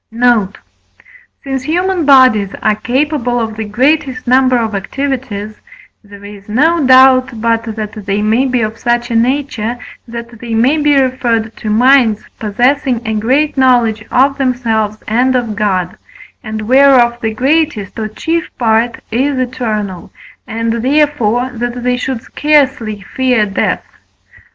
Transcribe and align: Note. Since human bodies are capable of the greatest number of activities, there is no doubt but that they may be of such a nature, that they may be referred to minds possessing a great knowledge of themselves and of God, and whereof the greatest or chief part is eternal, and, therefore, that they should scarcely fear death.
Note. 0.11 0.57
Since 1.43 1.61
human 1.61 2.07
bodies 2.07 2.55
are 2.63 2.73
capable 2.73 3.39
of 3.39 3.55
the 3.55 3.65
greatest 3.65 4.25
number 4.25 4.57
of 4.57 4.73
activities, 4.73 5.57
there 6.03 6.25
is 6.25 6.49
no 6.49 6.83
doubt 6.83 7.39
but 7.39 7.65
that 7.75 7.91
they 8.07 8.23
may 8.23 8.47
be 8.47 8.61
of 8.63 8.79
such 8.79 9.11
a 9.11 9.15
nature, 9.15 9.77
that 10.07 10.39
they 10.39 10.55
may 10.55 10.77
be 10.77 10.99
referred 10.99 11.55
to 11.57 11.69
minds 11.69 12.23
possessing 12.39 13.05
a 13.07 13.13
great 13.13 13.59
knowledge 13.59 14.03
of 14.09 14.39
themselves 14.39 14.97
and 15.07 15.35
of 15.35 15.55
God, 15.55 15.95
and 16.43 16.63
whereof 16.63 17.21
the 17.21 17.31
greatest 17.35 17.99
or 17.99 18.07
chief 18.07 18.49
part 18.57 19.03
is 19.11 19.37
eternal, 19.37 20.09
and, 20.47 20.73
therefore, 20.81 21.51
that 21.53 21.83
they 21.83 21.95
should 21.95 22.23
scarcely 22.23 23.01
fear 23.15 23.45
death. 23.45 23.85